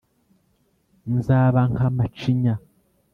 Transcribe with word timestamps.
Nzabankamacinya 1.15 2.53